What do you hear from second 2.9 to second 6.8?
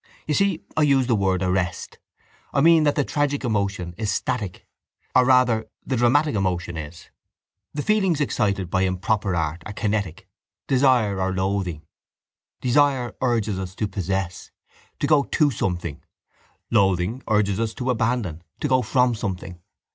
the tragic emotion is static. Or rather the dramatic emotion